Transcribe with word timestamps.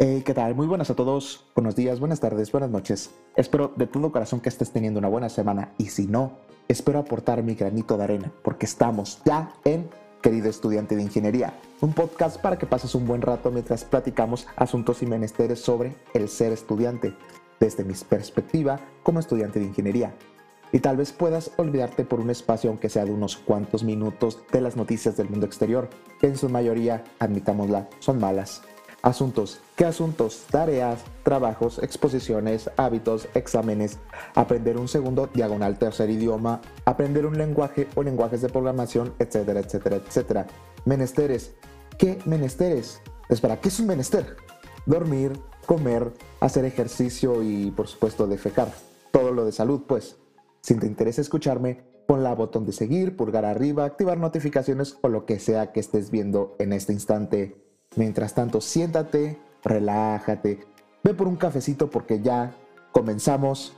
Hey, 0.00 0.22
¿qué 0.24 0.32
tal? 0.32 0.54
Muy 0.54 0.68
buenas 0.68 0.90
a 0.90 0.94
todos. 0.94 1.44
Buenos 1.56 1.74
días, 1.74 1.98
buenas 1.98 2.20
tardes, 2.20 2.52
buenas 2.52 2.70
noches. 2.70 3.10
Espero 3.34 3.72
de 3.74 3.88
todo 3.88 4.12
corazón 4.12 4.38
que 4.38 4.48
estés 4.48 4.70
teniendo 4.70 5.00
una 5.00 5.08
buena 5.08 5.28
semana 5.28 5.74
y 5.76 5.86
si 5.86 6.06
no, 6.06 6.38
espero 6.68 7.00
aportar 7.00 7.42
mi 7.42 7.56
granito 7.56 7.96
de 7.96 8.04
arena 8.04 8.32
porque 8.44 8.66
estamos 8.66 9.20
ya 9.24 9.52
en 9.64 9.90
Querido 10.22 10.48
Estudiante 10.48 10.94
de 10.94 11.02
Ingeniería, 11.02 11.52
un 11.80 11.94
podcast 11.94 12.40
para 12.40 12.58
que 12.58 12.66
pases 12.66 12.94
un 12.94 13.08
buen 13.08 13.22
rato 13.22 13.50
mientras 13.50 13.84
platicamos 13.84 14.46
asuntos 14.54 15.02
y 15.02 15.06
menesteres 15.06 15.58
sobre 15.58 15.96
el 16.14 16.28
ser 16.28 16.52
estudiante, 16.52 17.16
desde 17.58 17.82
mi 17.82 17.94
perspectiva 17.94 18.78
como 19.02 19.18
estudiante 19.18 19.58
de 19.58 19.66
ingeniería. 19.66 20.14
Y 20.70 20.78
tal 20.78 20.96
vez 20.96 21.10
puedas 21.10 21.50
olvidarte 21.56 22.04
por 22.04 22.20
un 22.20 22.30
espacio, 22.30 22.70
aunque 22.70 22.88
sea 22.88 23.04
de 23.04 23.10
unos 23.10 23.36
cuantos 23.36 23.82
minutos, 23.82 24.38
de 24.52 24.60
las 24.60 24.76
noticias 24.76 25.16
del 25.16 25.28
mundo 25.28 25.46
exterior, 25.46 25.88
que 26.20 26.28
en 26.28 26.36
su 26.36 26.48
mayoría, 26.48 27.02
admitámosla, 27.18 27.88
son 27.98 28.20
malas. 28.20 28.62
Asuntos. 29.08 29.58
¿Qué 29.74 29.86
asuntos? 29.86 30.44
Tareas, 30.50 31.02
trabajos, 31.22 31.82
exposiciones, 31.82 32.70
hábitos, 32.76 33.26
exámenes, 33.32 33.98
aprender 34.34 34.76
un 34.76 34.86
segundo 34.86 35.30
diagonal 35.32 35.78
tercer 35.78 36.10
idioma, 36.10 36.60
aprender 36.84 37.24
un 37.24 37.38
lenguaje 37.38 37.88
o 37.94 38.02
lenguajes 38.02 38.42
de 38.42 38.50
programación, 38.50 39.14
etcétera, 39.18 39.60
etcétera, 39.60 39.96
etcétera. 39.96 40.46
Menesteres. 40.84 41.54
¿Qué 41.96 42.18
menesteres? 42.26 43.00
Espera, 43.30 43.58
¿qué 43.62 43.70
es 43.70 43.80
un 43.80 43.86
menester? 43.86 44.36
Dormir, 44.84 45.32
comer, 45.64 46.12
hacer 46.40 46.66
ejercicio 46.66 47.42
y, 47.42 47.70
por 47.70 47.88
supuesto, 47.88 48.26
defecar. 48.26 48.70
Todo 49.10 49.32
lo 49.32 49.46
de 49.46 49.52
salud, 49.52 49.84
pues. 49.88 50.18
Si 50.60 50.74
te 50.74 50.86
interesa 50.86 51.22
escucharme, 51.22 51.82
pon 52.06 52.22
la 52.22 52.34
botón 52.34 52.66
de 52.66 52.72
seguir, 52.72 53.16
pulgar 53.16 53.46
arriba, 53.46 53.86
activar 53.86 54.18
notificaciones 54.18 54.98
o 55.00 55.08
lo 55.08 55.24
que 55.24 55.38
sea 55.38 55.72
que 55.72 55.80
estés 55.80 56.10
viendo 56.10 56.56
en 56.58 56.74
este 56.74 56.92
instante. 56.92 57.67
Mientras 57.96 58.34
tanto, 58.34 58.60
siéntate, 58.60 59.38
relájate, 59.62 60.66
ve 61.02 61.14
por 61.14 61.26
un 61.26 61.36
cafecito 61.36 61.90
porque 61.90 62.20
ya 62.20 62.54
comenzamos 62.92 63.74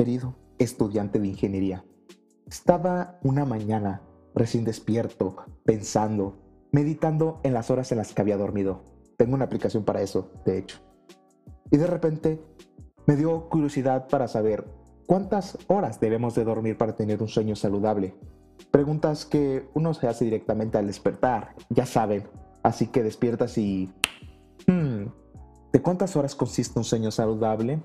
Querido 0.00 0.34
estudiante 0.58 1.18
de 1.18 1.28
ingeniería, 1.28 1.84
estaba 2.46 3.18
una 3.22 3.44
mañana 3.44 4.00
recién 4.34 4.64
despierto, 4.64 5.36
pensando, 5.66 6.38
meditando 6.72 7.38
en 7.42 7.52
las 7.52 7.70
horas 7.70 7.92
en 7.92 7.98
las 7.98 8.14
que 8.14 8.22
había 8.22 8.38
dormido. 8.38 8.82
Tengo 9.18 9.34
una 9.34 9.44
aplicación 9.44 9.84
para 9.84 10.00
eso, 10.00 10.32
de 10.46 10.56
hecho. 10.56 10.78
Y 11.70 11.76
de 11.76 11.86
repente 11.86 12.42
me 13.06 13.14
dio 13.14 13.50
curiosidad 13.50 14.08
para 14.08 14.26
saber 14.26 14.64
cuántas 15.04 15.58
horas 15.66 16.00
debemos 16.00 16.34
de 16.34 16.44
dormir 16.44 16.78
para 16.78 16.96
tener 16.96 17.20
un 17.20 17.28
sueño 17.28 17.54
saludable. 17.54 18.14
Preguntas 18.70 19.26
que 19.26 19.68
uno 19.74 19.92
se 19.92 20.08
hace 20.08 20.24
directamente 20.24 20.78
al 20.78 20.86
despertar, 20.86 21.54
ya 21.68 21.84
saben. 21.84 22.26
Así 22.62 22.86
que 22.86 23.02
despiertas 23.02 23.58
y... 23.58 23.92
Hmm, 24.66 25.08
¿De 25.74 25.82
cuántas 25.82 26.16
horas 26.16 26.34
consiste 26.34 26.78
un 26.78 26.86
sueño 26.86 27.10
saludable? 27.10 27.82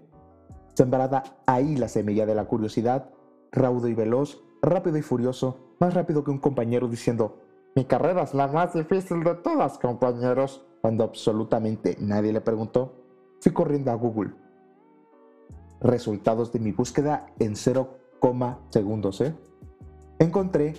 Sembrada 0.76 1.24
ahí 1.46 1.78
la 1.78 1.88
semilla 1.88 2.26
de 2.26 2.36
la 2.36 2.46
curiosidad, 2.46 3.10
raudo 3.52 3.88
y 3.88 3.94
veloz, 3.94 4.44
rápido 4.62 4.98
y 4.98 5.02
furioso, 5.02 5.58
más 5.80 5.94
rápido 5.94 6.24
que 6.24 6.32
un 6.32 6.40
compañero 6.40 6.88
diciendo, 6.88 7.40
mi 7.76 7.86
carrera 7.86 8.24
es 8.24 8.34
la 8.34 8.48
más 8.48 8.74
difícil 8.74 9.24
de 9.24 9.36
todas, 9.36 9.78
compañeros. 9.80 10.66
Cuando 10.82 11.04
absolutamente 11.04 11.98
nadie 12.00 12.32
le 12.32 12.42
preguntó, 12.42 12.94
fui 13.42 13.52
corriendo 13.52 13.92
a 13.92 13.96
Google. 13.96 14.34
Resultados 15.82 16.52
de 16.54 16.60
mi 16.60 16.72
búsqueda 16.72 17.26
en 17.40 17.56
0, 17.56 17.90
segundos. 18.70 19.22
¿eh? 19.22 19.36
Encontré 20.20 20.76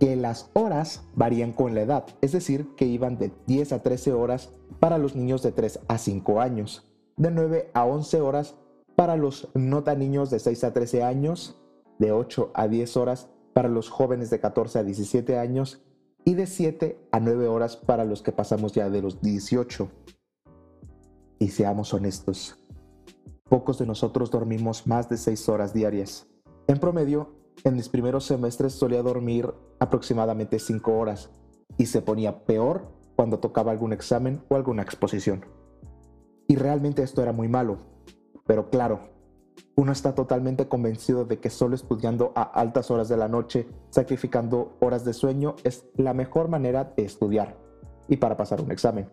que 0.00 0.16
las 0.16 0.50
horas 0.54 1.06
varían 1.14 1.52
con 1.52 1.74
la 1.74 1.82
edad, 1.82 2.06
es 2.20 2.32
decir, 2.32 2.74
que 2.76 2.84
iban 2.84 3.18
de 3.18 3.32
10 3.46 3.72
a 3.72 3.82
13 3.82 4.12
horas 4.12 4.50
para 4.80 4.98
los 4.98 5.16
niños 5.16 5.42
de 5.42 5.52
3 5.52 5.80
a 5.88 5.98
5 5.98 6.40
años, 6.40 6.86
de 7.16 7.30
9 7.30 7.70
a 7.74 7.84
11 7.84 8.20
horas 8.20 8.54
para 8.98 9.16
los 9.16 9.46
no 9.54 9.84
tan 9.84 10.00
niños 10.00 10.28
de 10.28 10.40
6 10.40 10.64
a 10.64 10.72
13 10.72 11.04
años, 11.04 11.56
de 12.00 12.10
8 12.10 12.50
a 12.52 12.66
10 12.66 12.96
horas 12.96 13.28
para 13.52 13.68
los 13.68 13.90
jóvenes 13.90 14.28
de 14.28 14.40
14 14.40 14.80
a 14.80 14.82
17 14.82 15.38
años 15.38 15.84
y 16.24 16.34
de 16.34 16.48
7 16.48 16.98
a 17.12 17.20
9 17.20 17.46
horas 17.46 17.76
para 17.76 18.04
los 18.04 18.22
que 18.22 18.32
pasamos 18.32 18.72
ya 18.72 18.90
de 18.90 19.00
los 19.00 19.20
18. 19.20 19.88
Y 21.38 21.50
seamos 21.50 21.94
honestos, 21.94 22.58
pocos 23.48 23.78
de 23.78 23.86
nosotros 23.86 24.32
dormimos 24.32 24.88
más 24.88 25.08
de 25.08 25.16
6 25.16 25.48
horas 25.48 25.72
diarias. 25.72 26.26
En 26.66 26.80
promedio, 26.80 27.36
en 27.62 27.76
mis 27.76 27.88
primeros 27.88 28.24
semestres 28.24 28.72
solía 28.72 29.00
dormir 29.04 29.54
aproximadamente 29.78 30.58
5 30.58 30.98
horas 30.98 31.30
y 31.76 31.86
se 31.86 32.02
ponía 32.02 32.44
peor 32.46 32.88
cuando 33.14 33.38
tocaba 33.38 33.70
algún 33.70 33.92
examen 33.92 34.42
o 34.48 34.56
alguna 34.56 34.82
exposición. 34.82 35.46
Y 36.48 36.56
realmente 36.56 37.04
esto 37.04 37.22
era 37.22 37.30
muy 37.30 37.46
malo, 37.46 37.97
pero 38.48 38.70
claro, 38.70 39.00
uno 39.76 39.92
está 39.92 40.14
totalmente 40.14 40.68
convencido 40.68 41.26
de 41.26 41.38
que 41.38 41.50
solo 41.50 41.74
estudiando 41.74 42.32
a 42.34 42.42
altas 42.42 42.90
horas 42.90 43.08
de 43.10 43.18
la 43.18 43.28
noche, 43.28 43.68
sacrificando 43.90 44.76
horas 44.80 45.04
de 45.04 45.12
sueño, 45.12 45.54
es 45.64 45.84
la 45.96 46.14
mejor 46.14 46.48
manera 46.48 46.94
de 46.96 47.04
estudiar 47.04 47.56
y 48.08 48.16
para 48.16 48.38
pasar 48.38 48.62
un 48.62 48.72
examen. 48.72 49.10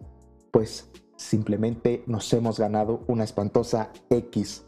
Pues 0.51 0.89
simplemente 1.17 2.03
nos 2.07 2.31
hemos 2.33 2.57
ganado 2.57 3.01
una 3.07 3.25
espantosa 3.25 3.91
X. 4.09 4.65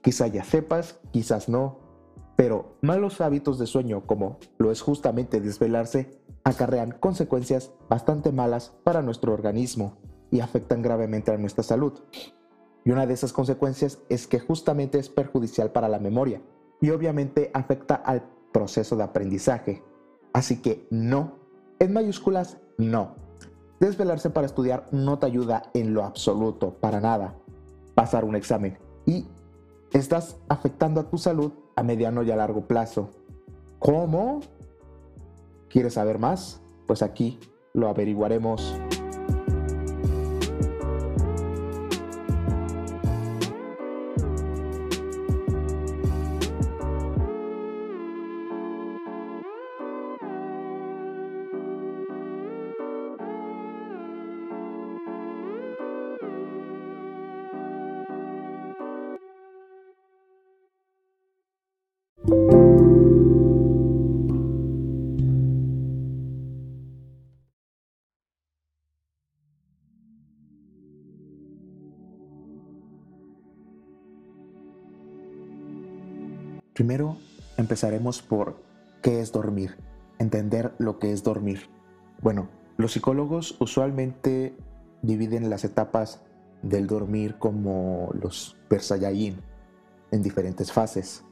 Quizá 0.00 0.28
ya 0.28 0.44
sepas, 0.44 1.00
quizás 1.10 1.48
no, 1.48 1.80
pero 2.36 2.76
malos 2.82 3.20
hábitos 3.20 3.58
de 3.58 3.66
sueño 3.66 4.06
como 4.06 4.38
lo 4.58 4.70
es 4.70 4.80
justamente 4.80 5.40
desvelarse 5.40 6.22
acarrean 6.44 6.92
consecuencias 6.92 7.72
bastante 7.88 8.30
malas 8.30 8.72
para 8.84 9.02
nuestro 9.02 9.32
organismo 9.32 9.98
y 10.30 10.38
afectan 10.38 10.82
gravemente 10.82 11.32
a 11.32 11.36
nuestra 11.36 11.64
salud. 11.64 11.94
Y 12.84 12.90
una 12.90 13.06
de 13.06 13.14
esas 13.14 13.32
consecuencias 13.32 13.98
es 14.08 14.26
que 14.26 14.40
justamente 14.40 14.98
es 14.98 15.08
perjudicial 15.08 15.70
para 15.70 15.88
la 15.88 15.98
memoria 15.98 16.42
y 16.80 16.90
obviamente 16.90 17.50
afecta 17.54 17.94
al 17.94 18.24
proceso 18.52 18.96
de 18.96 19.04
aprendizaje. 19.04 19.82
Así 20.32 20.60
que 20.60 20.86
no, 20.90 21.38
en 21.78 21.92
mayúsculas, 21.92 22.58
no. 22.78 23.14
Desvelarse 23.78 24.30
para 24.30 24.46
estudiar 24.46 24.86
no 24.92 25.18
te 25.18 25.26
ayuda 25.26 25.70
en 25.74 25.94
lo 25.94 26.04
absoluto, 26.04 26.74
para 26.74 27.00
nada. 27.00 27.36
Pasar 27.94 28.24
un 28.24 28.36
examen 28.36 28.78
y 29.06 29.26
estás 29.92 30.36
afectando 30.48 31.00
a 31.00 31.10
tu 31.10 31.18
salud 31.18 31.52
a 31.76 31.82
mediano 31.82 32.22
y 32.22 32.30
a 32.30 32.36
largo 32.36 32.66
plazo. 32.66 33.10
¿Cómo? 33.78 34.40
¿Quieres 35.68 35.94
saber 35.94 36.18
más? 36.18 36.60
Pues 36.86 37.02
aquí 37.02 37.38
lo 37.72 37.88
averiguaremos. 37.88 38.74
Primero 76.82 77.16
empezaremos 77.58 78.22
por 78.22 78.56
qué 79.02 79.20
es 79.20 79.30
dormir, 79.30 79.76
entender 80.18 80.74
lo 80.78 80.98
que 80.98 81.12
es 81.12 81.22
dormir. 81.22 81.70
Bueno, 82.20 82.48
los 82.76 82.90
psicólogos 82.90 83.54
usualmente 83.60 84.56
dividen 85.00 85.48
las 85.48 85.62
etapas 85.62 86.22
del 86.62 86.88
dormir 86.88 87.36
como 87.38 88.10
los 88.20 88.56
Persayayin 88.68 89.36
en 90.10 90.24
diferentes 90.24 90.72
fases, 90.72 91.22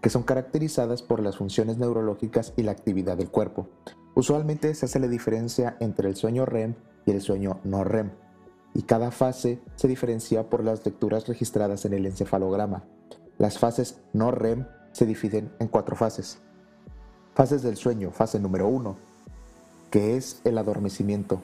que 0.00 0.10
son 0.10 0.22
caracterizadas 0.22 1.02
por 1.02 1.20
las 1.20 1.38
funciones 1.38 1.76
neurológicas 1.76 2.52
y 2.56 2.62
la 2.62 2.70
actividad 2.70 3.16
del 3.16 3.32
cuerpo. 3.32 3.68
Usualmente 4.14 4.72
se 4.76 4.86
hace 4.86 5.00
la 5.00 5.08
diferencia 5.08 5.76
entre 5.80 6.08
el 6.08 6.14
sueño 6.14 6.46
REM 6.46 6.76
y 7.04 7.10
el 7.10 7.20
sueño 7.20 7.58
no 7.64 7.82
REM, 7.82 8.12
y 8.74 8.82
cada 8.82 9.10
fase 9.10 9.60
se 9.74 9.88
diferencia 9.88 10.48
por 10.48 10.62
las 10.62 10.86
lecturas 10.86 11.26
registradas 11.26 11.84
en 11.84 11.94
el 11.94 12.06
encefalograma. 12.06 12.84
Las 13.38 13.58
fases 13.58 13.98
no 14.12 14.30
REM 14.30 14.66
se 14.92 15.06
dividen 15.06 15.52
en 15.58 15.68
cuatro 15.68 15.96
fases. 15.96 16.38
Fases 17.34 17.62
del 17.62 17.76
sueño, 17.76 18.10
fase 18.10 18.38
número 18.38 18.68
uno, 18.68 18.96
que 19.90 20.16
es 20.16 20.40
el 20.44 20.58
adormecimiento, 20.58 21.42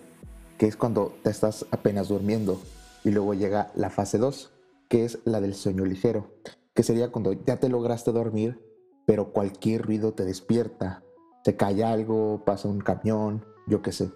que 0.58 0.66
es 0.66 0.76
cuando 0.76 1.14
te 1.22 1.30
estás 1.30 1.66
apenas 1.70 2.08
durmiendo, 2.08 2.60
y 3.04 3.10
luego 3.10 3.34
llega 3.34 3.70
la 3.74 3.90
fase 3.90 4.18
2, 4.18 4.52
que 4.88 5.04
es 5.04 5.18
la 5.24 5.40
del 5.40 5.54
sueño 5.54 5.84
ligero, 5.84 6.30
que 6.74 6.82
sería 6.82 7.10
cuando 7.10 7.32
ya 7.32 7.56
te 7.58 7.68
lograste 7.68 8.12
dormir, 8.12 8.60
pero 9.06 9.32
cualquier 9.32 9.82
ruido 9.82 10.12
te 10.12 10.24
despierta, 10.24 11.02
te 11.44 11.56
cae 11.56 11.84
algo, 11.84 12.42
pasa 12.44 12.68
un 12.68 12.80
camión, 12.80 13.44
yo 13.66 13.80
qué 13.82 13.92
sé. 13.92 14.10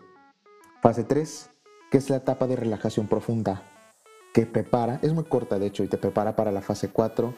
Fase 0.83 1.05
3, 1.05 1.51
que 1.91 1.99
es 1.99 2.11
la 2.11 2.17
etapa 2.17 2.47
de 2.47 2.57
relajación 2.57 3.07
profunda, 3.07 3.63
que 4.35 4.47
prepara, 4.47 4.99
es 5.03 5.13
muy 5.13 5.25
corta 5.25 5.59
de 5.59 5.67
hecho, 5.67 5.85
y 5.85 5.89
te 5.89 5.99
prepara 5.99 6.35
para 6.35 6.53
la 6.53 6.61
fase 6.61 6.89
4, 6.89 7.35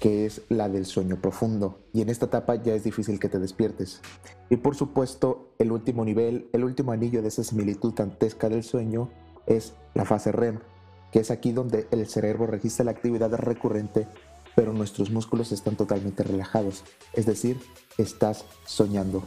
que 0.00 0.24
es 0.24 0.42
la 0.48 0.68
del 0.68 0.86
sueño 0.86 1.20
profundo. 1.20 1.78
Y 1.92 2.00
en 2.00 2.08
esta 2.08 2.26
etapa 2.26 2.56
ya 2.56 2.74
es 2.74 2.82
difícil 2.82 3.20
que 3.20 3.28
te 3.28 3.38
despiertes. 3.38 4.00
Y 4.48 4.56
por 4.56 4.74
supuesto, 4.74 5.52
el 5.58 5.70
último 5.70 6.04
nivel, 6.04 6.48
el 6.52 6.64
último 6.64 6.90
anillo 6.90 7.22
de 7.22 7.28
esa 7.28 7.44
similitud 7.44 7.92
dantesca 7.94 8.48
del 8.48 8.64
sueño 8.64 9.10
es 9.46 9.74
la 9.94 10.06
fase 10.06 10.32
REM, 10.32 10.58
que 11.12 11.20
es 11.20 11.30
aquí 11.30 11.52
donde 11.52 11.86
el 11.90 12.06
cerebro 12.06 12.46
registra 12.46 12.84
la 12.84 12.92
actividad 12.92 13.32
recurrente, 13.34 14.08
pero 14.56 14.72
nuestros 14.72 15.10
músculos 15.10 15.52
están 15.52 15.76
totalmente 15.76 16.22
relajados. 16.22 16.82
Es 17.12 17.26
decir, 17.26 17.58
estás 17.98 18.46
soñando. 18.64 19.22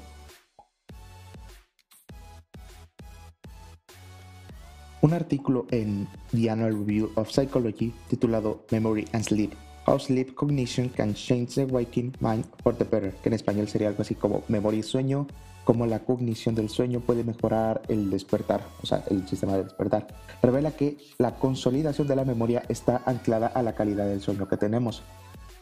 Un 5.02 5.14
artículo 5.14 5.68
en 5.70 6.08
The 6.32 6.50
Annual 6.50 6.80
Review 6.80 7.12
of 7.16 7.30
Psychology 7.30 7.94
titulado 8.08 8.66
Memory 8.72 9.06
and 9.12 9.24
Sleep 9.24 9.63
How 9.86 10.00
Sleep 10.00 10.34
Cognition 10.34 10.88
Can 10.88 11.14
Change 11.14 11.56
the 11.56 11.66
Waking 11.66 12.16
Mind 12.22 12.46
for 12.64 12.74
the 12.74 12.86
Better, 12.86 13.12
que 13.22 13.28
en 13.28 13.34
español 13.34 13.68
sería 13.68 13.90
algo 13.90 14.02
así 14.02 14.16
como 14.16 14.44
memoria 14.48 14.80
y 14.80 14.84
sueño, 14.84 15.28
cómo 15.66 15.86
la 15.86 16.00
cognición 16.00 16.56
del 16.56 16.70
sueño 16.70 17.02
puede 17.02 17.26
mejorar 17.26 17.82
el 17.90 18.10
despertar, 18.10 18.62
o 18.82 18.86
sea, 18.86 19.04
el 19.10 19.28
sistema 19.28 19.58
de 19.58 19.66
despertar. 19.66 20.08
Revela 20.42 20.72
que 20.72 20.98
la 21.18 21.36
consolidación 21.36 22.08
de 22.08 22.16
la 22.16 22.24
memoria 22.24 22.64
está 22.70 23.02
anclada 23.06 23.48
a 23.48 23.62
la 23.62 23.76
calidad 23.76 24.06
del 24.06 24.22
sueño 24.22 24.48
que 24.48 24.56
tenemos. 24.56 25.04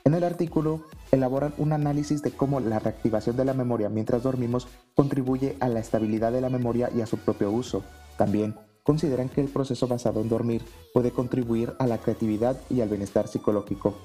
En 0.03 0.13
el 0.13 0.23
artículo 0.23 0.85
elaboran 1.11 1.53
un 1.57 1.73
análisis 1.73 2.21
de 2.21 2.31
cómo 2.31 2.59
la 2.59 2.77
reactivación 2.77 3.37
de 3.37 3.45
la 3.45 3.53
memoria 3.53 3.89
mientras 3.89 4.21
dormimos 4.21 4.67
contribuye 4.95 5.55
a 5.59 5.67
la 5.67 5.79
estabilidad 5.79 6.31
de 6.31 6.41
la 6.41 6.49
memoria 6.49 6.91
y 6.95 7.01
a 7.01 7.07
su 7.07 7.17
propio 7.17 7.51
uso. 7.51 7.83
También 8.17 8.55
consideran 8.83 9.29
que 9.29 9.41
el 9.41 9.47
proceso 9.47 9.87
basado 9.87 10.21
en 10.21 10.29
dormir 10.29 10.63
puede 10.93 11.11
contribuir 11.11 11.73
a 11.79 11.87
la 11.87 11.99
creatividad 11.99 12.59
y 12.69 12.81
al 12.81 12.89
bienestar 12.89 13.27
psicológico. 13.27 13.95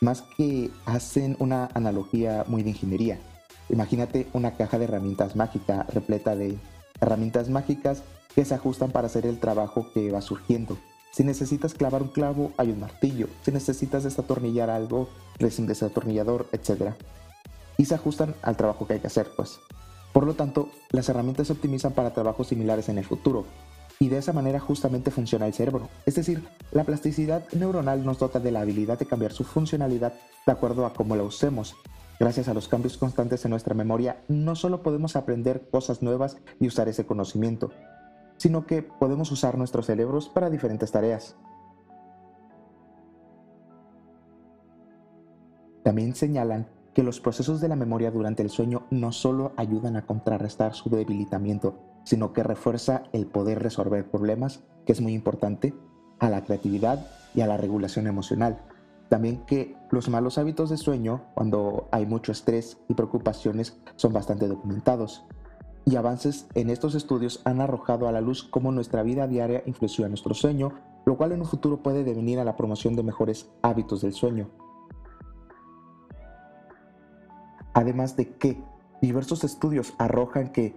Más 0.00 0.22
que 0.36 0.70
hacen 0.84 1.36
una 1.38 1.70
analogía 1.74 2.44
muy 2.46 2.62
de 2.62 2.70
ingeniería. 2.70 3.18
Imagínate 3.70 4.26
una 4.34 4.56
caja 4.56 4.78
de 4.78 4.84
herramientas 4.84 5.36
mágica 5.36 5.86
repleta 5.94 6.36
de 6.36 6.58
herramientas 7.00 7.48
mágicas 7.48 8.02
que 8.34 8.44
se 8.44 8.54
ajustan 8.54 8.90
para 8.90 9.06
hacer 9.06 9.26
el 9.26 9.40
trabajo 9.40 9.86
que 9.94 10.10
va 10.10 10.20
surgiendo. 10.20 10.76
Si 11.12 11.22
necesitas 11.22 11.74
clavar 11.74 12.02
un 12.02 12.08
clavo, 12.08 12.52
hay 12.56 12.70
un 12.70 12.80
martillo. 12.80 13.28
Si 13.42 13.52
necesitas 13.52 14.02
desatornillar 14.02 14.68
algo, 14.68 15.08
un 15.58 15.66
desatornillador, 15.66 16.48
etc. 16.52 16.92
Y 17.78 17.84
se 17.84 17.94
ajustan 17.94 18.34
al 18.42 18.56
trabajo 18.56 18.86
que 18.86 18.94
hay 18.94 19.00
que 19.00 19.06
hacer, 19.06 19.28
pues. 19.36 19.60
Por 20.14 20.26
lo 20.26 20.34
tanto, 20.34 20.68
las 20.90 21.08
herramientas 21.08 21.48
se 21.48 21.54
optimizan 21.54 21.92
para 21.92 22.14
trabajos 22.14 22.46
similares 22.46 22.88
en 22.88 22.98
el 22.98 23.04
futuro, 23.04 23.46
y 23.98 24.08
de 24.08 24.18
esa 24.18 24.32
manera 24.32 24.60
justamente 24.60 25.10
funciona 25.10 25.44
el 25.44 25.54
cerebro. 25.54 25.88
Es 26.06 26.14
decir, 26.14 26.46
la 26.70 26.84
plasticidad 26.84 27.44
neuronal 27.52 28.04
nos 28.06 28.20
dota 28.20 28.38
de 28.38 28.52
la 28.52 28.60
habilidad 28.60 28.96
de 28.96 29.06
cambiar 29.06 29.32
su 29.32 29.42
funcionalidad 29.42 30.12
de 30.46 30.52
acuerdo 30.52 30.86
a 30.86 30.92
cómo 30.92 31.16
la 31.16 31.24
usemos. 31.24 31.74
Gracias 32.20 32.46
a 32.46 32.54
los 32.54 32.68
cambios 32.68 32.96
constantes 32.96 33.44
en 33.44 33.50
nuestra 33.50 33.74
memoria, 33.74 34.22
no 34.28 34.54
solo 34.54 34.84
podemos 34.84 35.16
aprender 35.16 35.68
cosas 35.68 36.00
nuevas 36.00 36.36
y 36.60 36.68
usar 36.68 36.88
ese 36.88 37.06
conocimiento, 37.06 37.72
sino 38.36 38.66
que 38.66 38.82
podemos 38.82 39.32
usar 39.32 39.58
nuestros 39.58 39.86
cerebros 39.86 40.28
para 40.28 40.48
diferentes 40.48 40.92
tareas. 40.92 41.34
También 45.82 46.14
señalan 46.14 46.68
que 46.94 47.02
los 47.02 47.20
procesos 47.20 47.60
de 47.60 47.68
la 47.68 47.76
memoria 47.76 48.10
durante 48.10 48.42
el 48.42 48.50
sueño 48.50 48.86
no 48.90 49.12
solo 49.12 49.52
ayudan 49.56 49.96
a 49.96 50.06
contrarrestar 50.06 50.74
su 50.74 50.88
debilitamiento, 50.88 51.74
sino 52.04 52.32
que 52.32 52.42
refuerza 52.42 53.02
el 53.12 53.26
poder 53.26 53.62
resolver 53.62 54.08
problemas, 54.08 54.62
que 54.86 54.92
es 54.92 55.00
muy 55.00 55.12
importante, 55.12 55.74
a 56.20 56.30
la 56.30 56.44
creatividad 56.44 57.06
y 57.34 57.40
a 57.40 57.46
la 57.46 57.56
regulación 57.56 58.06
emocional. 58.06 58.62
También 59.08 59.44
que 59.46 59.76
los 59.90 60.08
malos 60.08 60.38
hábitos 60.38 60.70
de 60.70 60.76
sueño, 60.76 61.24
cuando 61.34 61.88
hay 61.90 62.06
mucho 62.06 62.32
estrés 62.32 62.78
y 62.88 62.94
preocupaciones, 62.94 63.76
son 63.96 64.12
bastante 64.12 64.46
documentados. 64.46 65.24
Y 65.84 65.96
avances 65.96 66.46
en 66.54 66.70
estos 66.70 66.94
estudios 66.94 67.42
han 67.44 67.60
arrojado 67.60 68.08
a 68.08 68.12
la 68.12 68.22
luz 68.22 68.44
cómo 68.44 68.72
nuestra 68.72 69.02
vida 69.02 69.26
diaria 69.26 69.62
influye 69.66 70.04
en 70.04 70.10
nuestro 70.10 70.32
sueño, 70.32 70.72
lo 71.04 71.16
cual 71.16 71.32
en 71.32 71.40
un 71.40 71.46
futuro 71.46 71.82
puede 71.82 72.04
devenir 72.04 72.38
a 72.38 72.44
la 72.44 72.56
promoción 72.56 72.96
de 72.96 73.02
mejores 73.02 73.50
hábitos 73.62 74.00
del 74.00 74.14
sueño. 74.14 74.48
Además 77.74 78.16
de 78.16 78.30
que 78.30 78.62
diversos 79.02 79.44
estudios 79.44 79.92
arrojan 79.98 80.50
que 80.50 80.74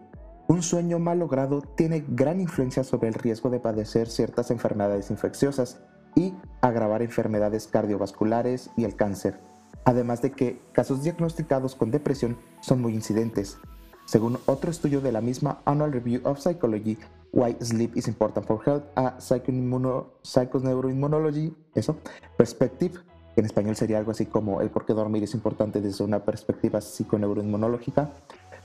un 0.48 0.64
sueño 0.64 1.00
mal 1.00 1.20
logrado 1.20 1.62
tiene 1.62 2.04
gran 2.08 2.42
influencia 2.42 2.84
sobre 2.84 3.08
el 3.10 3.14
riesgo 3.14 3.50
de 3.50 3.60
padecer 3.60 4.10
ciertas 4.10 4.52
enfermedades 4.52 5.12
infecciosas 5.12 5.80
y 6.16 6.33
agravar 6.62 7.02
enfermedades 7.02 7.68
cardiovasculares 7.68 8.69
y 8.76 8.83
el 8.86 8.95
cáncer. 8.95 9.40
Además 9.86 10.21
de 10.21 10.31
que 10.31 10.62
casos 10.74 11.04
diagnosticados 11.04 11.76
con 11.76 11.92
depresión 11.92 12.38
son 12.62 12.81
muy 12.81 12.94
incidentes. 12.94 13.57
Según 14.06 14.38
otro 14.45 14.71
estudio 14.71 15.02
de 15.02 15.12
la 15.12 15.19
misma 15.21 15.62
Annual 15.66 15.92
Review 15.92 16.21
of 16.24 16.40
Psychology, 16.40 16.98
Why 17.33 17.57
Sleep 17.60 17.98
is 17.98 18.07
Important 18.07 18.48
for 18.48 18.62
Health, 18.66 18.86
a 18.95 19.18
Psychoneuroimmunology, 19.19 21.54
eso, 21.76 21.98
Perspective, 22.38 22.98
en 23.38 23.46
español 23.46 23.76
sería 23.76 23.98
algo 23.98 24.12
así 24.12 24.26
como 24.26 24.62
el 24.62 24.70
por 24.70 24.86
qué 24.86 24.94
dormir 24.94 25.24
es 25.24 25.34
importante 25.34 25.80
desde 25.80 26.04
una 26.04 26.24
perspectiva 26.26 26.82
psiconeuroinmunológica, 26.82 28.12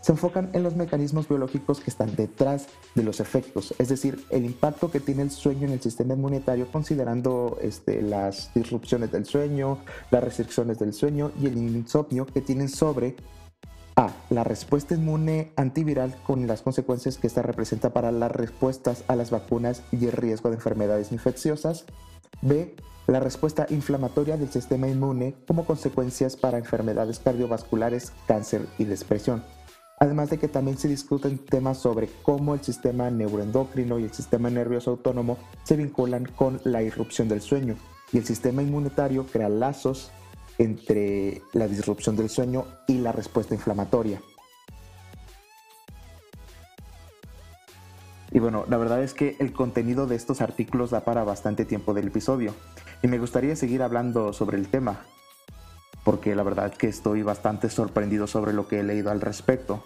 se 0.01 0.11
enfocan 0.11 0.51
en 0.53 0.65
los 0.65 0.75
mecanismos 0.75 1.29
biológicos 1.29 1.79
que 1.79 1.89
están 1.89 2.17
detrás 2.17 2.67
de 2.97 3.05
los 3.05 3.21
efectos, 3.21 3.73
es 3.79 3.89
decir, 3.89 4.25
el 4.31 4.45
impacto 4.45 4.91
que 4.91 4.99
tiene 4.99 5.23
el 5.23 5.31
sueño 5.31 5.69
en 5.69 5.75
el 5.75 5.81
sistema 5.81 6.15
inmunitario 6.15 6.67
considerando 6.73 7.57
este, 7.63 8.03
las 8.03 8.53
disrupciones 8.53 9.13
del 9.13 9.27
sueño, 9.27 9.79
las 10.11 10.25
restricciones 10.25 10.81
del 10.81 10.93
sueño 10.93 11.31
y 11.41 11.47
el 11.47 11.57
insomnio 11.57 12.27
que 12.27 12.41
tienen 12.41 12.69
sobre 12.69 13.15
a. 13.97 14.11
La 14.31 14.45
respuesta 14.45 14.95
inmune 14.95 15.53
antiviral 15.57 16.17
con 16.25 16.47
las 16.47 16.63
consecuencias 16.63 17.19
que 17.19 17.27
esta 17.27 17.43
representa 17.43 17.93
para 17.93 18.13
las 18.13 18.31
respuestas 18.31 19.05
a 19.09 19.17
las 19.17 19.31
vacunas 19.31 19.83
y 19.93 20.07
el 20.07 20.13
riesgo 20.13 20.51
de 20.51 20.57
enfermedades 20.57 21.13
infecciosas. 21.13 21.85
B 22.41 22.75
la 23.07 23.21
respuesta 23.21 23.67
inflamatoria 23.71 24.37
del 24.37 24.51
sistema 24.51 24.89
inmune 24.89 25.35
como 25.47 25.65
consecuencias 25.65 26.37
para 26.37 26.59
enfermedades 26.59 27.19
cardiovasculares, 27.19 28.13
cáncer 28.27 28.67
y 28.79 28.85
depresión. 28.85 29.43
Además 29.99 30.31
de 30.31 30.39
que 30.39 30.49
también 30.49 30.79
se 30.79 30.89
discuten 30.89 31.39
temas 31.39 31.79
sobre 31.79 32.09
cómo 32.23 32.55
el 32.55 32.61
sistema 32.61 33.11
neuroendocrino 33.11 33.99
y 33.99 34.05
el 34.05 34.13
sistema 34.13 34.51
nervioso 34.51 34.93
autónomo 34.93 35.37
se 35.65 35.77
vinculan 35.77 36.27
con 36.27 36.61
la 36.65 36.83
irrupción 36.83 37.29
del 37.29 37.41
sueño 37.41 37.77
y 38.13 38.19
el 38.19 38.25
sistema 38.25 38.63
inmunitario 38.63 39.27
crea 39.27 39.49
lazos 39.49 40.11
entre 40.63 41.43
la 41.53 41.67
disrupción 41.67 42.17
del 42.17 42.31
sueño 42.31 42.67
y 42.87 42.99
la 42.99 43.11
respuesta 43.11 43.55
inflamatoria. 43.55 44.21
Y 48.31 48.39
bueno, 48.39 48.65
la 48.69 48.79
verdad 48.79 49.03
es 49.03 49.13
que 49.13 49.37
el 49.41 49.53
contenido 49.53 50.07
de 50.07 50.17
estos 50.17 50.41
artículos 50.41 50.91
da 50.91 51.01
para 51.01 51.25
bastante 51.25 51.65
tiempo 51.65 51.93
del 51.93 52.09
episodio. 52.09 52.55
Y 53.03 53.09
me 53.09 53.19
gustaría 53.19 53.57
seguir 53.57 53.83
hablando 53.83 54.33
sobre 54.33 54.57
el 54.57 54.69
tema, 54.69 55.05
porque 56.05 56.35
la 56.35 56.43
verdad 56.43 56.73
es 56.73 56.79
que 56.79 56.89
estoy 56.89 57.23
bastante 57.23 57.69
sorprendido 57.69 58.27
sobre 58.27 58.53
lo 58.53 58.69
que 58.69 58.81
he 58.81 58.83
leído 58.85 59.11
al 59.11 59.21
respecto. 59.21 59.85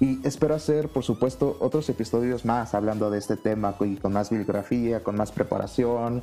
Y 0.00 0.26
espero 0.26 0.54
hacer, 0.54 0.88
por 0.88 1.04
supuesto, 1.04 1.56
otros 1.60 1.88
episodios 1.88 2.44
más 2.44 2.74
hablando 2.74 3.08
de 3.10 3.18
este 3.18 3.36
tema 3.36 3.74
y 3.80 3.96
con 3.96 4.12
más 4.12 4.28
bibliografía, 4.28 5.02
con 5.02 5.16
más 5.16 5.32
preparación, 5.32 6.22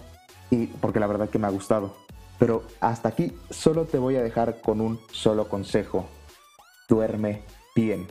y 0.52 0.68
porque 0.68 1.00
la 1.00 1.08
verdad 1.08 1.30
que 1.30 1.40
me 1.40 1.48
ha 1.48 1.52
gustado. 1.52 2.03
Pero 2.40 2.64
hasta 2.80 3.10
aquí 3.10 3.32
solo 3.50 3.86
te 3.86 3.98
voy 3.98 4.16
a 4.16 4.24
dejar 4.24 4.62
con 4.62 4.82
un 4.82 5.00
solo 5.12 5.48
consejo. 5.48 6.06
Duerme 6.90 7.44
bien. 7.76 8.08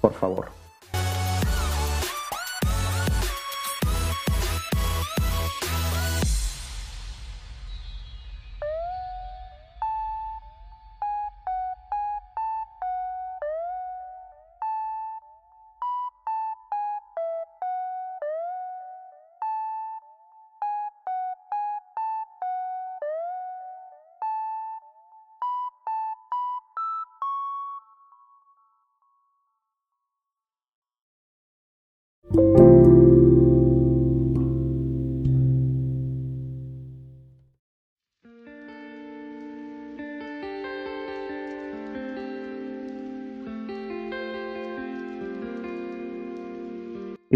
Por 0.00 0.12
favor. 0.14 0.65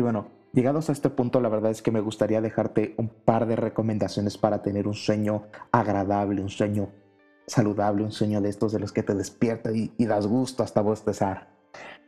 Y 0.00 0.02
bueno, 0.02 0.28
llegados 0.54 0.88
a 0.88 0.92
este 0.92 1.10
punto, 1.10 1.42
la 1.42 1.50
verdad 1.50 1.70
es 1.70 1.82
que 1.82 1.90
me 1.90 2.00
gustaría 2.00 2.40
dejarte 2.40 2.94
un 2.96 3.10
par 3.10 3.44
de 3.44 3.54
recomendaciones 3.54 4.38
para 4.38 4.62
tener 4.62 4.88
un 4.88 4.94
sueño 4.94 5.42
agradable, 5.72 6.40
un 6.40 6.48
sueño 6.48 6.88
saludable, 7.46 8.04
un 8.04 8.10
sueño 8.10 8.40
de 8.40 8.48
estos 8.48 8.72
de 8.72 8.80
los 8.80 8.92
que 8.92 9.02
te 9.02 9.14
despierta 9.14 9.72
y, 9.72 9.92
das 9.98 10.26
gusto 10.26 10.62
hasta 10.62 10.80
bostezar. 10.80 11.50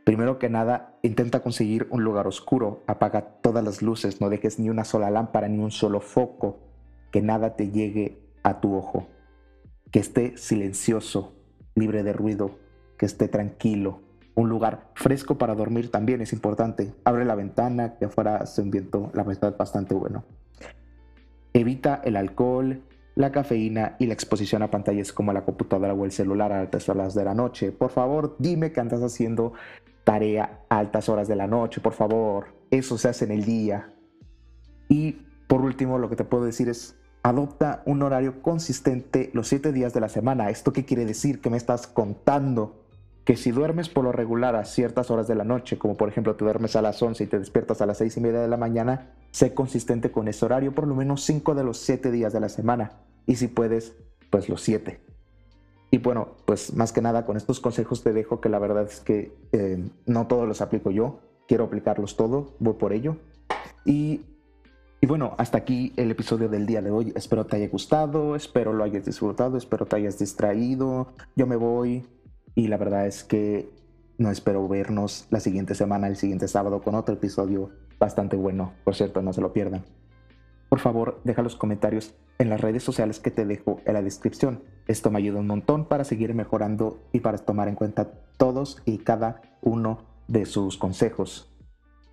Primero 0.06 0.38
que 0.38 0.48
nada, 0.48 0.96
intenta 1.02 1.40
conseguir 1.40 1.86
un 1.90 2.02
lugar 2.02 2.26
oscuro, 2.26 2.82
apaga 2.86 3.42
todas 3.42 3.62
las 3.62 3.82
luces, 3.82 4.22
no 4.22 4.30
dejes 4.30 4.58
ni 4.58 4.70
una 4.70 4.84
sola 4.84 5.10
lámpara 5.10 5.48
ni 5.48 5.58
un 5.58 5.70
solo 5.70 6.00
foco, 6.00 6.60
que 7.10 7.20
nada 7.20 7.56
te 7.56 7.72
llegue 7.72 8.26
a 8.42 8.62
tu 8.62 8.74
ojo, 8.74 9.08
que 9.90 9.98
esté 9.98 10.38
silencioso, 10.38 11.34
libre 11.74 12.04
de 12.04 12.14
ruido, 12.14 12.52
que 12.96 13.04
esté 13.04 13.28
tranquilo. 13.28 14.00
Un 14.34 14.48
lugar 14.48 14.90
fresco 14.94 15.36
para 15.36 15.54
dormir 15.54 15.90
también 15.90 16.20
es 16.22 16.32
importante. 16.32 16.94
Abre 17.04 17.24
la 17.24 17.34
ventana, 17.34 17.96
que 17.98 18.06
afuera 18.06 18.36
hace 18.36 18.62
un 18.62 18.70
viento, 18.70 19.10
la 19.14 19.24
verdad, 19.24 19.56
bastante 19.56 19.94
bueno. 19.94 20.24
Evita 21.52 22.00
el 22.04 22.16
alcohol, 22.16 22.82
la 23.14 23.30
cafeína 23.30 23.96
y 23.98 24.06
la 24.06 24.14
exposición 24.14 24.62
a 24.62 24.70
pantallas 24.70 25.12
como 25.12 25.32
la 25.32 25.44
computadora 25.44 25.92
o 25.92 26.04
el 26.04 26.12
celular 26.12 26.52
a 26.52 26.60
altas 26.60 26.88
horas 26.88 27.14
de 27.14 27.24
la 27.24 27.34
noche. 27.34 27.72
Por 27.72 27.90
favor, 27.90 28.36
dime 28.38 28.72
que 28.72 28.80
andas 28.80 29.02
haciendo 29.02 29.52
tarea 30.04 30.64
a 30.70 30.78
altas 30.78 31.08
horas 31.08 31.28
de 31.28 31.36
la 31.36 31.46
noche, 31.46 31.80
por 31.80 31.92
favor. 31.92 32.46
Eso 32.70 32.96
se 32.96 33.08
hace 33.08 33.26
en 33.26 33.32
el 33.32 33.44
día. 33.44 33.92
Y 34.88 35.26
por 35.46 35.60
último, 35.60 35.98
lo 35.98 36.08
que 36.08 36.16
te 36.16 36.24
puedo 36.24 36.44
decir 36.46 36.70
es, 36.70 36.96
adopta 37.22 37.82
un 37.84 38.02
horario 38.02 38.40
consistente 38.40 39.30
los 39.34 39.48
siete 39.48 39.72
días 39.72 39.92
de 39.92 40.00
la 40.00 40.08
semana. 40.08 40.48
¿Esto 40.48 40.72
qué 40.72 40.86
quiere 40.86 41.04
decir? 41.04 41.40
Que 41.40 41.50
me 41.50 41.58
estás 41.58 41.86
contando? 41.86 42.81
Que 43.24 43.36
si 43.36 43.52
duermes 43.52 43.88
por 43.88 44.04
lo 44.04 44.12
regular 44.12 44.56
a 44.56 44.64
ciertas 44.64 45.10
horas 45.10 45.28
de 45.28 45.34
la 45.34 45.44
noche, 45.44 45.78
como 45.78 45.96
por 45.96 46.08
ejemplo 46.08 46.34
te 46.34 46.44
duermes 46.44 46.74
a 46.76 46.82
las 46.82 47.00
11 47.00 47.24
y 47.24 47.26
te 47.28 47.38
despiertas 47.38 47.80
a 47.80 47.86
las 47.86 47.98
seis 47.98 48.16
y 48.16 48.20
media 48.20 48.40
de 48.40 48.48
la 48.48 48.56
mañana, 48.56 49.12
sé 49.30 49.54
consistente 49.54 50.10
con 50.10 50.28
ese 50.28 50.44
horario 50.44 50.74
por 50.74 50.88
lo 50.88 50.94
menos 50.94 51.22
cinco 51.22 51.54
de 51.54 51.64
los 51.64 51.78
siete 51.78 52.10
días 52.10 52.32
de 52.32 52.40
la 52.40 52.48
semana. 52.48 53.00
Y 53.26 53.36
si 53.36 53.46
puedes, 53.46 53.94
pues 54.30 54.48
los 54.48 54.62
siete. 54.62 55.00
Y 55.92 55.98
bueno, 55.98 56.36
pues 56.46 56.74
más 56.74 56.90
que 56.90 57.02
nada 57.02 57.26
con 57.26 57.36
estos 57.36 57.60
consejos 57.60 58.02
te 58.02 58.14
dejo 58.14 58.40
que 58.40 58.48
la 58.48 58.58
verdad 58.58 58.84
es 58.84 59.00
que 59.00 59.36
eh, 59.52 59.84
no 60.06 60.26
todos 60.26 60.48
los 60.48 60.62
aplico 60.62 60.90
yo, 60.90 61.20
quiero 61.46 61.64
aplicarlos 61.64 62.16
todos, 62.16 62.54
voy 62.58 62.74
por 62.74 62.94
ello. 62.94 63.18
Y, 63.84 64.22
y 65.02 65.06
bueno, 65.06 65.34
hasta 65.36 65.58
aquí 65.58 65.92
el 65.96 66.10
episodio 66.10 66.48
del 66.48 66.64
día 66.64 66.80
de 66.80 66.90
hoy. 66.90 67.12
Espero 67.14 67.44
te 67.44 67.56
haya 67.56 67.68
gustado, 67.68 68.36
espero 68.36 68.72
lo 68.72 68.84
hayas 68.84 69.04
disfrutado, 69.04 69.58
espero 69.58 69.84
te 69.84 69.96
hayas 69.96 70.18
distraído. 70.18 71.08
Yo 71.36 71.46
me 71.46 71.56
voy 71.56 72.06
y 72.54 72.68
la 72.68 72.76
verdad 72.76 73.06
es 73.06 73.24
que 73.24 73.70
no 74.18 74.30
espero 74.30 74.66
vernos 74.68 75.26
la 75.30 75.40
siguiente 75.40 75.74
semana, 75.74 76.06
el 76.06 76.16
siguiente 76.16 76.48
sábado, 76.48 76.82
con 76.82 76.94
otro 76.94 77.14
episodio 77.14 77.70
bastante 77.98 78.36
bueno. 78.36 78.72
Por 78.84 78.94
cierto, 78.94 79.22
no 79.22 79.32
se 79.32 79.40
lo 79.40 79.52
pierdan. 79.52 79.84
Por 80.68 80.80
favor, 80.80 81.20
deja 81.24 81.42
los 81.42 81.56
comentarios 81.56 82.14
en 82.38 82.48
las 82.48 82.60
redes 82.60 82.82
sociales 82.82 83.20
que 83.20 83.30
te 83.30 83.44
dejo 83.44 83.80
en 83.84 83.94
la 83.94 84.02
descripción. 84.02 84.62
Esto 84.86 85.10
me 85.10 85.18
ayuda 85.18 85.40
un 85.40 85.46
montón 85.46 85.86
para 85.86 86.04
seguir 86.04 86.34
mejorando 86.34 86.98
y 87.12 87.20
para 87.20 87.38
tomar 87.38 87.68
en 87.68 87.74
cuenta 87.74 88.10
todos 88.36 88.82
y 88.84 88.98
cada 88.98 89.42
uno 89.60 89.98
de 90.28 90.46
sus 90.46 90.76
consejos. 90.76 91.52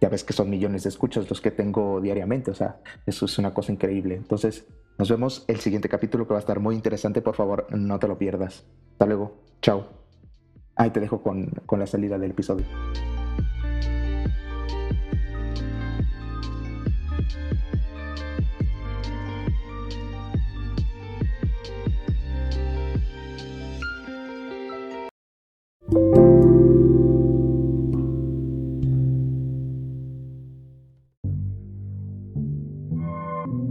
Ya 0.02 0.10
ves 0.10 0.24
que 0.24 0.34
son 0.34 0.50
millones 0.50 0.84
de 0.84 0.90
escuchas 0.90 1.30
los 1.30 1.42
que 1.42 1.52
tengo 1.52 2.00
diariamente, 2.00 2.52
o 2.52 2.54
sea, 2.56 2.80
eso 3.06 3.26
es 3.26 3.38
una 3.38 3.54
cosa 3.54 3.72
increíble. 3.72 4.16
Entonces, 4.16 4.66
nos 4.98 5.10
vemos 5.10 5.46
el 5.48 5.60
siguiente 5.60 5.90
capítulo 5.90 6.28
que 6.28 6.34
va 6.34 6.40
a 6.40 6.42
estar 6.42 6.60
muy 6.60 6.76
interesante, 6.76 7.22
por 7.22 7.36
favor, 7.36 7.68
no 7.72 8.00
te 8.00 8.08
lo 8.08 8.18
pierdas. 8.18 8.66
Hasta 8.92 9.06
luego, 9.06 9.38
chao. 9.62 10.09
Ahí 10.80 10.92
te 10.92 11.02
dejo 11.02 11.22
con, 11.22 11.48
con 11.66 11.78
la 11.78 11.86
salida 11.86 12.18
del 12.18 12.32
episodio. 12.32 12.66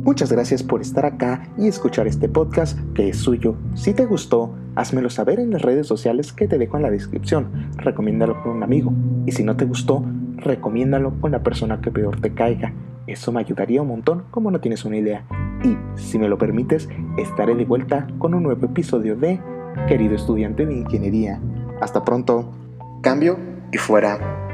Muchas 0.05 0.31
gracias 0.31 0.63
por 0.63 0.83
estar 0.83 1.07
acá 1.07 1.49
y 1.57 1.69
escuchar 1.69 2.07
este 2.07 2.29
podcast 2.29 2.79
que 2.93 3.09
es 3.09 3.17
suyo. 3.17 3.57
Si 3.75 3.95
te 3.95 4.05
gustó, 4.05 4.53
házmelo 4.79 5.11
saber 5.11 5.41
en 5.41 5.51
las 5.51 5.63
redes 5.63 5.89
sociales 5.89 6.33
que 6.33 6.47
te 6.47 6.57
dejo 6.57 6.77
en 6.77 6.85
la 6.85 6.91
descripción. 6.91 7.49
Recomiéndalo 7.77 8.41
con 8.43 8.53
un 8.53 8.63
amigo. 8.63 8.93
Y 9.27 9.33
si 9.33 9.43
no 9.43 9.57
te 9.57 9.65
gustó, 9.65 10.05
recomiéndalo 10.37 11.21
con 11.21 11.33
la 11.33 11.43
persona 11.43 11.81
que 11.81 11.91
peor 11.91 12.21
te 12.21 12.33
caiga. 12.33 12.73
Eso 13.09 13.33
me 13.33 13.41
ayudaría 13.41 13.83
un 13.83 13.89
montón 13.89 14.25
como 14.31 14.53
no 14.53 14.61
tienes 14.61 14.85
una 14.85 14.97
idea. 14.97 15.25
Y 15.65 15.77
si 16.01 16.19
me 16.19 16.29
lo 16.29 16.39
permites, 16.39 16.89
estaré 17.19 17.57
de 17.57 17.65
vuelta 17.65 18.07
con 18.19 18.35
un 18.35 18.45
nuevo 18.45 18.67
episodio 18.67 19.17
de 19.17 19.41
Querido 19.87 20.15
estudiante 20.15 20.65
de 20.65 20.75
ingeniería. 20.75 21.41
Hasta 21.81 22.05
pronto. 22.05 22.53
Cambio 23.03 23.39
y 23.73 23.79
fuera. 23.79 24.48